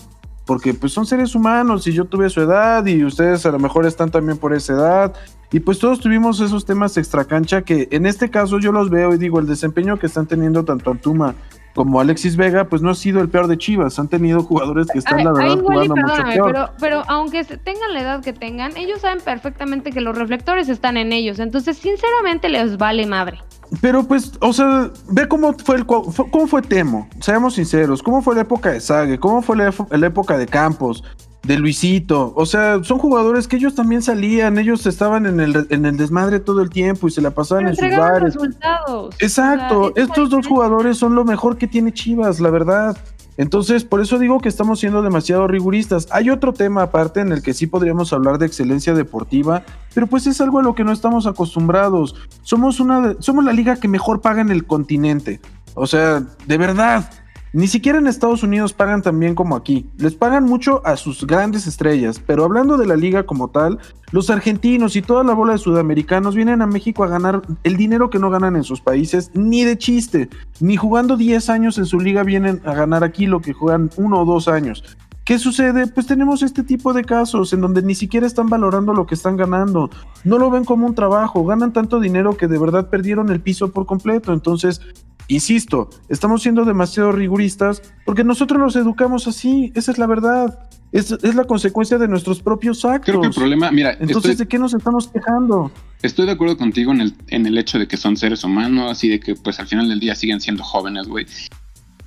[0.46, 3.86] Porque pues son seres humanos y yo tuve su edad y ustedes a lo mejor
[3.86, 5.14] están también por esa edad.
[5.52, 9.18] Y pues todos tuvimos esos temas extracancha que en este caso yo los veo y
[9.18, 11.36] digo, el desempeño que están teniendo tanto Antuma
[11.76, 14.00] como Alexis Vega, pues no ha sido el peor de Chivas.
[14.00, 16.52] Han tenido jugadores que están Ay, la verdad jugando mucho peor.
[16.52, 20.98] pero, pero aunque tengan la edad que tengan, ellos saben perfectamente que los reflectores están
[20.98, 21.40] en ellos.
[21.40, 23.40] Entonces, sinceramente, les vale madre.
[23.82, 28.36] Pero pues, o sea, ve cómo fue el cómo fue Temo, seamos sinceros, cómo fue
[28.36, 31.04] la época de Sague, cómo fue la, la época de Campos,
[31.44, 35.86] de Luisito, o sea, son jugadores que ellos también salían, ellos estaban en el, en
[35.86, 38.34] el desmadre todo el tiempo y se la pasaban Pero en sus bares.
[38.36, 39.16] resultados.
[39.20, 42.98] Exacto, O sea, es estos dos jugadores son lo mejor que tiene Chivas, la verdad.
[43.38, 46.10] Entonces, por eso digo que estamos siendo demasiado riguristas.
[46.12, 50.28] Hay otro tema aparte en el que sí podríamos hablar de excelencia deportiva, pero pues
[50.28, 52.16] es algo a lo que no estamos acostumbrados.
[52.42, 55.40] Somos una somos la liga que mejor paga en el continente.
[55.74, 57.10] O sea, de verdad.
[57.52, 59.90] Ni siquiera en Estados Unidos pagan tan bien como aquí.
[59.98, 63.80] Les pagan mucho a sus grandes estrellas, pero hablando de la liga como tal,
[64.12, 68.12] los argentinos y toda la bola de sudamericanos vienen a México a ganar el dinero
[68.12, 70.30] que no ganan en sus países, ni de chiste.
[70.60, 74.22] Ni jugando 10 años en su liga vienen a ganar aquí lo que juegan uno
[74.22, 74.84] o dos años.
[75.26, 75.88] ¿Qué sucede?
[75.88, 79.38] Pues tenemos este tipo de casos en donde ni siquiera están valorando lo que están
[79.38, 79.90] ganando.
[80.24, 83.72] No lo ven como un trabajo, ganan tanto dinero que de verdad perdieron el piso
[83.72, 84.34] por completo.
[84.34, 84.82] Entonces,
[85.30, 90.60] insisto, estamos siendo demasiado riguristas porque nosotros los educamos así, esa es la verdad.
[90.92, 93.06] Es, es la consecuencia de nuestros propios actos.
[93.06, 95.72] Creo que el problema, mira, Entonces, estoy, ¿de qué nos estamos quejando?
[96.02, 99.10] estoy de acuerdo contigo en el, en el hecho de que son seres humanos y
[99.10, 101.28] de que pues al final del día siguen siendo jóvenes, güey.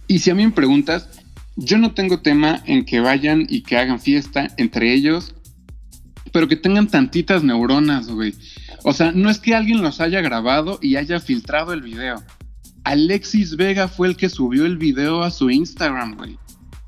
[0.09, 1.09] Y si a mí me preguntas,
[1.57, 5.35] yo no tengo tema en que vayan y que hagan fiesta entre ellos,
[6.33, 8.35] pero que tengan tantitas neuronas, güey.
[8.85, 12.23] O sea, no es que alguien los haya grabado y haya filtrado el video.
[12.85, 16.39] Alexis Vega fue el que subió el video a su Instagram, güey.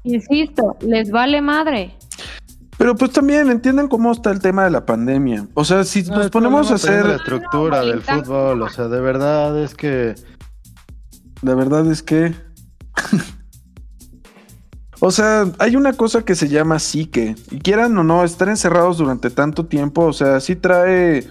[0.05, 1.95] Insisto, les vale madre.
[2.77, 5.47] Pero pues también entiendan cómo está el tema de la pandemia.
[5.55, 7.11] O sea, si No, nos ponemos a es la hacer...
[7.17, 10.15] estructura No, no, del fútbol, o sea, de verdad es que
[11.43, 12.35] La verdad es que...
[15.01, 17.37] o sea, hay una cosa que se llama psique.
[17.51, 21.29] Y quieran o no, estar encerrados durante tanto tiempo, o sea, sí trae...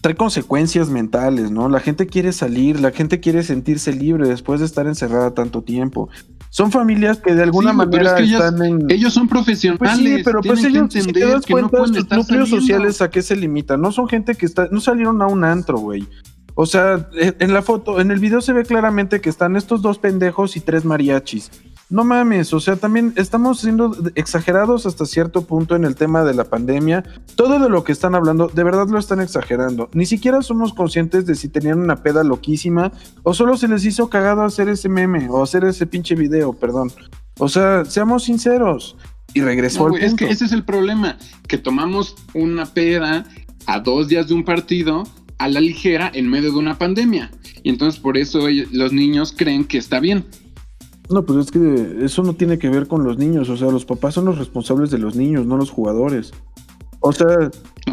[0.00, 1.68] Trae consecuencias mentales, ¿no?
[1.68, 6.08] La gente quiere salir, la gente quiere sentirse libre después de estar encerrada tanto tiempo.
[6.48, 8.90] Son familias que de alguna Sí, manera es que ellas- están en...
[8.90, 9.78] Ellos son profesionales.
[9.78, 12.60] Pues sí, pero pues ellos, que si te das no cuenta, sus estar núcleos saliendo.
[12.60, 13.80] sociales a qué se limitan.
[13.80, 16.08] No son gente que está, no salieron a un antro, güey.
[16.54, 19.80] O sea, en en la foto, en el video se ve claramente que están estos
[19.82, 21.50] dos pendejos y tres mariachis.
[21.90, 26.34] No mames, o sea, también estamos siendo exagerados hasta cierto punto en el tema de
[26.34, 27.02] la pandemia.
[27.34, 29.90] Todo de lo que están hablando, de verdad lo están exagerando.
[29.92, 32.92] Ni siquiera somos conscientes de si tenían una peda loquísima
[33.24, 36.92] o solo se les hizo cagado hacer ese meme o hacer ese pinche video, perdón.
[37.38, 38.96] O sea, seamos sinceros.
[39.34, 43.24] Y regresó No, al es que ese es el problema, que tomamos una peda
[43.66, 45.04] a dos días de un partido
[45.38, 47.32] a la ligera en medio de una pandemia.
[47.62, 50.24] Y entonces por eso los niños creen que está bien.
[51.10, 53.48] No, pues es que eso no tiene que ver con los niños.
[53.48, 56.32] O sea, los papás son los responsables de los niños, no los jugadores.
[57.00, 57.26] O sea,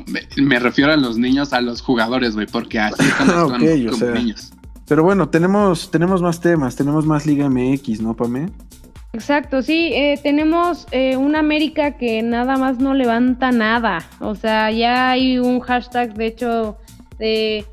[0.07, 3.65] Me, me refiero a los niños, a los jugadores, güey, porque así están Ah, actuando
[3.65, 4.11] ok, o como sea.
[4.11, 4.51] niños.
[4.87, 8.49] pero bueno, tenemos, tenemos más temas, tenemos más Liga MX, ¿no, Pame?
[9.13, 13.99] Exacto, sí, eh, tenemos eh, una América que nada más no levanta nada.
[14.19, 16.77] O sea, ya hay un hashtag, de hecho,
[17.17, 17.65] de,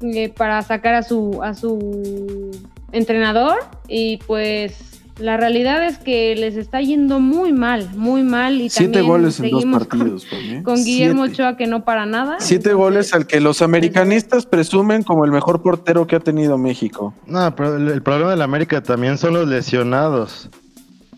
[0.00, 2.50] eh, para sacar a su, a su
[2.92, 4.84] entrenador y pues
[5.18, 8.60] La realidad es que les está yendo muy mal, muy mal.
[8.60, 10.26] Y Siete también goles en dos partidos.
[10.62, 10.82] Con, ¿eh?
[10.84, 11.42] Guillermo Siete.
[11.42, 12.36] Ochoa que no para nada.
[12.38, 16.56] Siete Entonces, goles al que los americanistas presumen como el mejor portero que ha tenido
[16.56, 17.14] México.
[17.26, 20.50] No, pero el, el problema del América también son los lesionados.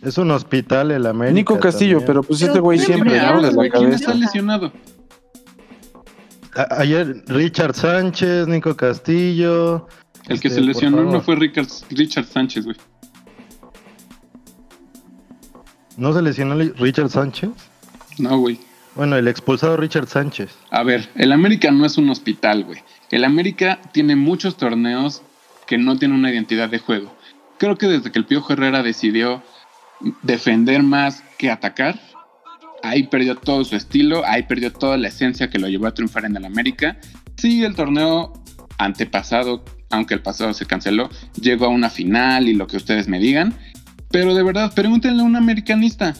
[0.02, 1.34] Es un hospital el América.
[1.34, 2.06] Nico Castillo, también.
[2.06, 3.96] pero pues Pero este güey siempre hablas, de la güey, ¿Quién cabeza.
[4.12, 4.72] está lesionado?
[6.56, 9.86] A- ayer Richard Sánchez, Nico Castillo.
[10.28, 12.76] El que Este, se por lesionó no fue Richard, Richard Sánchez, güey.
[15.96, 17.50] ¿No se lesionó Richard Sánchez?
[18.18, 18.58] No, güey.
[18.94, 20.50] Bueno, el expulsado Richard Sánchez.
[20.70, 22.80] A ver, el América no es un hospital, güey.
[23.10, 25.22] El América tiene muchos torneos
[25.66, 27.14] que no tienen una identidad de juego.
[27.58, 29.42] Creo que desde que el Piojo Herrera decidió
[30.22, 32.00] defender más que atacar,
[32.82, 36.24] ahí perdió todo su estilo, ahí perdió toda la esencia que lo llevó a triunfar
[36.24, 36.98] en el América.
[37.36, 38.32] Sí, el torneo
[38.78, 43.18] antepasado, aunque el pasado se canceló, llegó a una final y lo que ustedes me
[43.18, 43.54] digan.
[44.10, 46.14] Pero de verdad, pregúntenle a un americanista.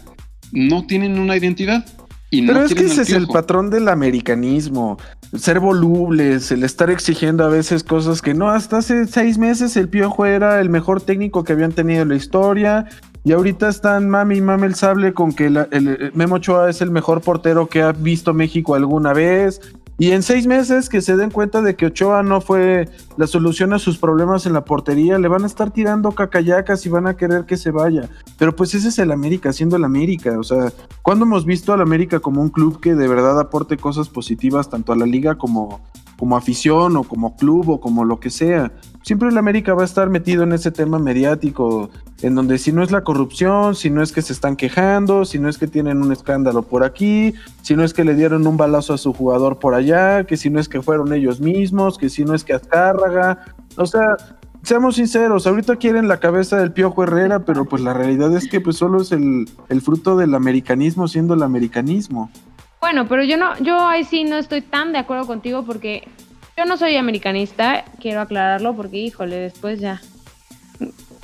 [0.53, 1.85] No tienen una identidad.
[2.31, 4.99] Y no Pero es que ese es el patrón del americanismo.
[5.37, 9.89] Ser volubles, el estar exigiendo a veces cosas que no, hasta hace seis meses el
[9.89, 12.87] Piojo era el mejor técnico que habían tenido en la historia.
[13.23, 16.71] Y ahorita están mami y mame el sable con que la- el, el Memo Ochoa
[16.71, 19.61] es el mejor portero que ha visto México alguna vez.
[19.99, 23.75] Y en seis meses que se den cuenta de que Ochoa no fue la solución
[23.75, 27.19] a sus problemas en la portería, le van a estar tirando cacayacas y van a
[27.19, 28.09] querer que se vaya.
[28.39, 30.39] Pero pues ese es el América, siendo el América.
[30.39, 34.09] O sea, ¿cuándo hemos visto al América como un club que de verdad aporte cosas
[34.09, 35.83] positivas tanto a la liga como,
[36.21, 38.71] como afición o como club o como lo que sea?
[39.03, 41.89] Siempre el América va a estar metido en ese tema mediático,
[42.21, 45.39] en donde si no es la corrupción, si no es que se están quejando, si
[45.39, 48.59] no es que tienen un escándalo por aquí, si no es que le dieron un
[48.59, 52.11] balazo a su jugador por allá, que si no es que fueron ellos mismos, que
[52.11, 53.39] si no es que Azcárraga,
[53.77, 54.19] o sea,
[54.63, 58.61] seamos sinceros, ahorita quieren la cabeza del Piojo Herrera, pero pues la realidad es que
[58.61, 62.31] pues solo es el, el fruto del americanismo siendo el americanismo.
[62.81, 66.09] Bueno, pero yo no, yo ahí sí no estoy tan de acuerdo contigo porque
[66.57, 70.01] yo no soy americanista, quiero aclararlo porque híjole, después ya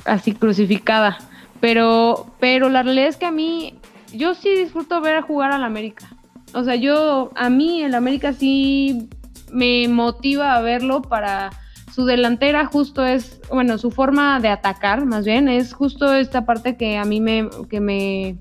[0.05, 1.17] así crucificada.
[1.59, 3.79] Pero, pero la realidad es que a mí,
[4.13, 6.07] yo sí disfruto ver a jugar al América.
[6.53, 9.09] O sea, yo, a mí el América sí
[9.51, 11.51] me motiva a verlo para
[11.93, 16.77] su delantera justo es, bueno, su forma de atacar más bien es justo esta parte
[16.77, 18.37] que a mí me, que me,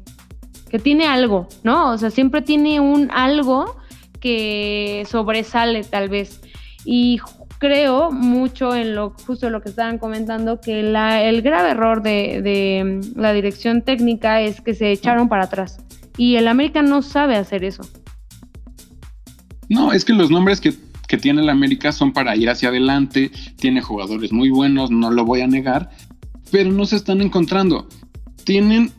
[0.70, 1.92] que tiene algo, ¿no?
[1.92, 3.76] O sea, siempre tiene un algo
[4.20, 6.40] que sobresale tal vez.
[6.84, 7.20] Y
[7.58, 13.20] creo mucho en lo justo lo que estaban comentando, que el grave error de, mm,
[13.20, 15.78] la dirección técnica es que se echaron para atrás.
[16.16, 17.82] Y el América no sabe hacer eso.
[19.68, 23.80] No, es que los nombres que tiene el América son para ir hacia adelante, tiene
[23.80, 25.90] jugadores muy buenos, no lo voy a negar,
[26.50, 27.88] pero no se están encontrando.
[28.44, 28.92] Tienen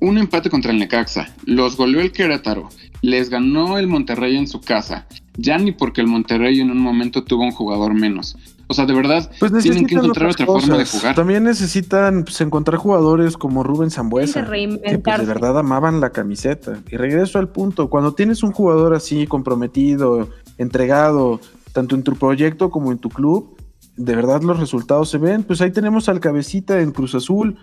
[0.00, 2.68] un empate contra el Necaxa, los goleó el Querétaro,
[3.02, 7.24] les ganó el Monterrey en su casa, ya ni porque el Monterrey en un momento
[7.24, 8.36] tuvo un jugador menos.
[8.66, 11.14] O sea, de verdad, Pues tienen que necesitan encontrar otra forma de jugar.
[11.14, 16.80] También necesitan pues, encontrar jugadores como Rubén Zambuesa, que pues, de verdad amaban la camiseta.
[16.90, 21.40] Y regreso al punto, cuando tienes un jugador así comprometido, entregado,
[21.72, 23.54] tanto en tu proyecto como en tu club,
[23.96, 25.42] de verdad los resultados se ven.
[25.42, 27.56] Pues ahí tenemos al cabecita en Cruz Azul.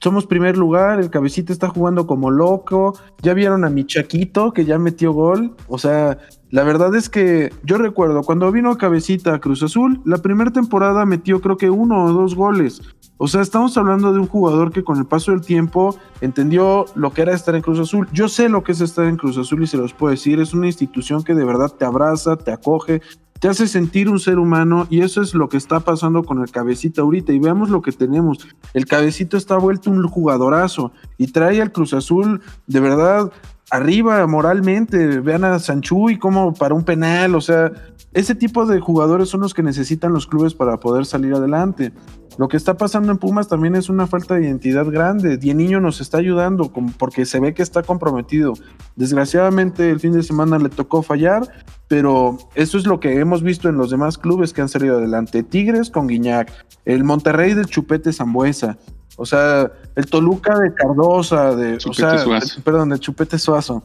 [0.00, 2.98] Somos primer lugar, el cabecita está jugando como loco.
[3.22, 5.56] Ya vieron a mi Chaquito que ya metió gol.
[5.68, 6.18] O sea,
[6.50, 11.04] la verdad es que yo recuerdo cuando vino Cabecita a Cruz Azul, la primera temporada
[11.04, 12.82] metió creo que uno o dos goles.
[13.18, 17.12] O sea, estamos hablando de un jugador que con el paso del tiempo entendió lo
[17.12, 18.08] que era estar en Cruz Azul.
[18.12, 20.38] Yo sé lo que es estar en Cruz Azul y se los puedo decir.
[20.38, 23.00] Es una institución que de verdad te abraza, te acoge,
[23.40, 26.50] te hace sentir un ser humano y eso es lo que está pasando con el
[26.50, 27.32] cabecita ahorita.
[27.32, 28.46] Y veamos lo que tenemos.
[28.74, 33.30] El cabecito está vuelto un jugadorazo y trae al Cruz Azul de verdad
[33.70, 35.20] arriba moralmente.
[35.20, 37.34] Vean a Sanchuy como para un penal.
[37.34, 37.72] O sea,
[38.16, 41.92] ese tipo de jugadores son los que necesitan los clubes para poder salir adelante.
[42.38, 45.36] Lo que está pasando en Pumas también es una falta de identidad grande.
[45.36, 48.54] Die Niño nos está ayudando porque se ve que está comprometido.
[48.94, 51.46] Desgraciadamente el fin de semana le tocó fallar,
[51.88, 55.42] pero eso es lo que hemos visto en los demás clubes que han salido adelante.
[55.42, 56.50] Tigres con Guiñac,
[56.86, 58.78] el Monterrey del Chupete Zambuesa,
[59.18, 62.62] o sea, el Toluca de Cardosa, de, o sea, Suazo.
[62.62, 63.82] perdón, de Chupete Suazo.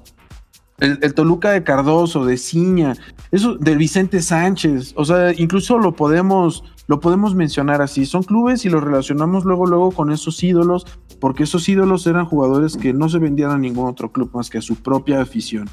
[0.82, 2.96] El, el Toluca de Cardoso, de Ciña,
[3.32, 8.06] eso de Vicente Sánchez, o sea, incluso lo podemos, lo podemos mencionar así.
[8.06, 10.86] Son clubes y los relacionamos luego, luego con esos ídolos,
[11.22, 14.58] porque esos ídolos eran jugadores que no se vendían a ningún otro club más que
[14.58, 15.70] a su propia afición.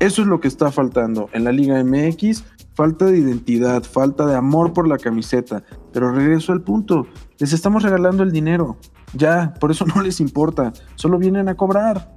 [0.00, 2.44] Eso es lo que está faltando en la Liga MX,
[2.74, 5.62] falta de identidad, falta de amor por la camiseta.
[5.92, 7.06] Pero regreso al punto,
[7.38, 8.78] les estamos regalando el dinero.
[9.12, 10.72] Ya, por eso no les importa.
[10.94, 12.16] Solo vienen a cobrar.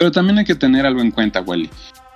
[0.00, 1.68] Pero también hay que tener algo en cuenta, Wally.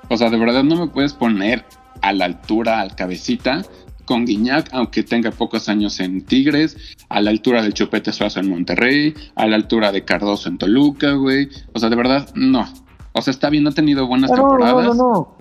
[0.08, 1.66] O sea, de verdad no me puedes poner
[2.00, 3.60] a la altura, al cabecita,
[4.06, 6.78] con Guiñac, aunque tenga pocos años en Tigres,
[7.10, 11.12] a la altura del Chupete Suazo en Monterrey, a la altura de Cardoso en Toluca,
[11.12, 11.50] güey.
[11.74, 12.66] O sea, de verdad, no.
[13.12, 14.86] O sea, está bien, no ha tenido buenas No, no, temporadas.
[14.86, 15.36] no, no.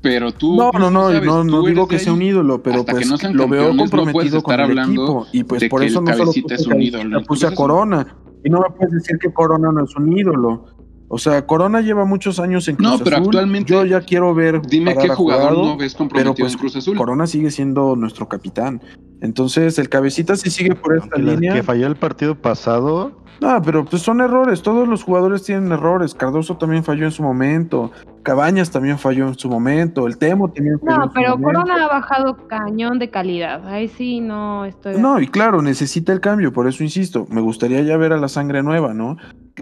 [0.00, 0.56] Pero tú.
[0.56, 2.98] No, no, no, sabes, no, no tú digo que sea un ídolo, pero Hasta que
[3.00, 5.26] pues no sean lo veo campeones, no puedes comprometido con estar el hablando equipo.
[5.32, 7.24] Y pues de por que eso el no solo Cabecita puse es un ídolo en
[7.26, 7.54] puse a.
[7.54, 8.23] Corona.
[8.44, 10.66] Y no me puedes decir que Corona no es un ídolo.
[11.08, 13.26] O sea, Corona lleva muchos años en Cruz No, pero Azul.
[13.28, 14.62] actualmente- Yo ya quiero ver.
[14.62, 16.96] Dime qué jugador Jurado, no ves Pero comprometido pues en Cruz Azul.
[16.96, 18.80] Corona sigue siendo nuestro capitán.
[19.20, 21.52] Entonces, el cabecita sí sigue por esta la- línea.
[21.54, 24.62] que falló el partido pasado, No, pero pues son errores.
[24.62, 26.14] Todos los jugadores tienen errores.
[26.14, 27.90] Cardoso también falló en su momento.
[28.22, 30.06] Cabañas también falló en su momento.
[30.06, 31.60] El Temo también falló en No, su pero momento.
[31.60, 33.66] Corona ha bajado cañón de calidad.
[33.66, 34.98] Ahí sí no estoy.
[34.98, 38.28] No, y claro, necesita el cambio, por eso insisto, me gustaría ya ver a la
[38.28, 39.16] sangre nueva, ¿no?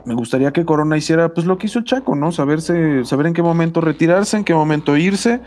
[0.04, 2.32] Me gustaría que Corona hiciera pues lo que hizo el Chaco, ¿no?
[2.32, 5.40] Saberse, saber en qué momento retirarse, en qué momento irse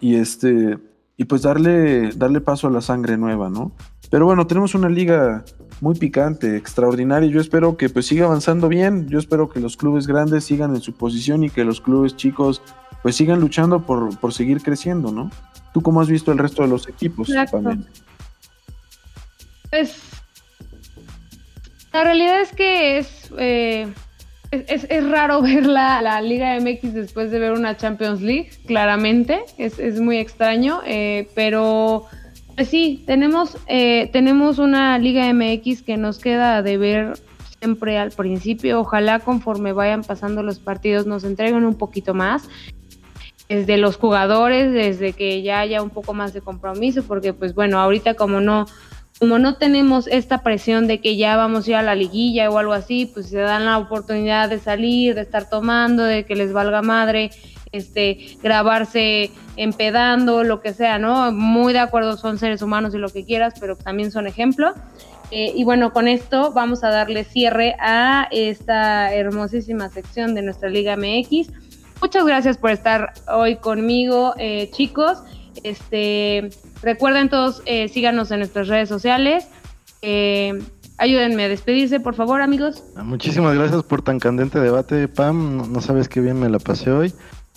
[0.00, 0.78] y este
[1.16, 3.72] y pues darle darle paso a la sangre nueva, ¿no?
[4.10, 5.44] Pero bueno, tenemos una liga
[5.80, 7.28] muy picante, extraordinaria.
[7.30, 9.08] Yo espero que pues siga avanzando bien.
[9.08, 12.60] Yo espero que los clubes grandes sigan en su posición y que los clubes chicos
[13.02, 15.30] pues sigan luchando por, por seguir creciendo, ¿no?
[15.72, 17.62] ¿Tú cómo has visto el resto de los equipos, Exacto.
[19.70, 20.11] Pues
[21.92, 23.86] la realidad es que es, eh,
[24.50, 29.40] es, es- raro ver la, la Liga MX después de ver una Champions League, claramente,
[29.58, 32.06] es, es muy extraño, eh, pero
[32.54, 37.14] pues sí, tenemos, eh, tenemos una Liga MX que nos queda de ver
[37.58, 42.48] siempre al principio, ojalá conforme vayan pasando los partidos nos entreguen un poquito más.
[43.48, 47.78] Desde los jugadores, desde que ya haya un poco más de compromiso, porque pues bueno,
[47.78, 48.66] ahorita como no,
[49.22, 52.58] como no tenemos esta presión de que ya vamos a ir a la liguilla o
[52.58, 56.52] algo así, pues se dan la oportunidad de salir, de estar tomando, de que les
[56.52, 57.30] valga madre,
[57.70, 61.30] este, grabarse empedando, lo que sea, ¿no?
[61.30, 64.74] Muy de acuerdo, son seres humanos y lo que quieras, pero también son ejemplo.
[65.30, 70.68] Eh, y bueno, con esto vamos a darle cierre a esta hermosísima sección de nuestra
[70.68, 71.48] Liga MX.
[72.00, 75.22] Muchas gracias por estar hoy conmigo, eh, chicos.
[75.62, 76.50] Este,
[76.82, 79.46] recuerden todos, eh, síganos en nuestras redes sociales.
[80.02, 80.62] Eh,
[80.98, 82.82] ayúdenme a despedirse, por favor, amigos.
[83.02, 85.56] muchísimas gracias por tan candente debate, Pam.
[85.56, 87.12] No, no sabes qué bien me la pasé hoy.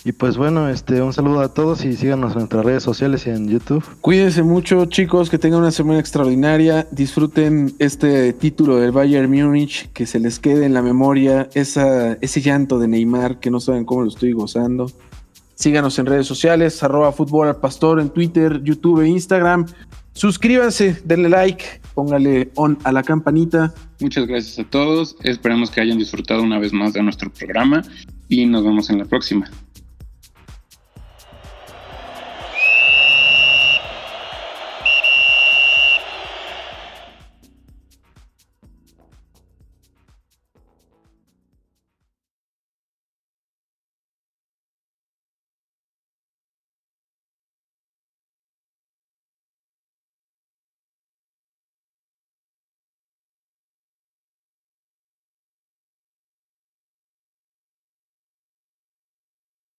[0.06, 3.30] Y pues bueno, este, un saludo a todos y síganos en nuestras redes sociales y
[3.30, 3.84] en YouTube.
[4.00, 6.86] Cuídense mucho, chicos, que tengan una semana extraordinaria.
[6.92, 12.40] Disfruten este título del Bayern Múnich, que se les quede en la memoria esa, ese
[12.40, 14.92] llanto de Neymar, que no saben cómo lo estoy gozando.
[15.56, 19.64] Síganos en redes sociales, arroba fútbol al pastor en Twitter, YouTube e Instagram.
[20.12, 23.72] Suscríbanse, denle like, póngale on a la campanita.
[24.00, 25.16] Muchas gracias a todos.
[25.22, 27.82] Esperemos que hayan disfrutado una vez más de nuestro programa
[28.28, 29.50] y nos vemos en la próxima.